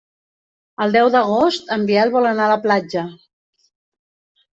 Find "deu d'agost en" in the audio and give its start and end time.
0.95-1.83